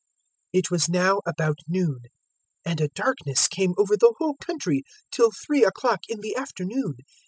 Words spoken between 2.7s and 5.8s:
a darkness came over the whole country till three